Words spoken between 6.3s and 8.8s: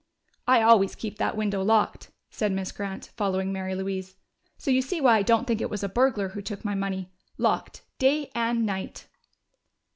took my money. Locked day and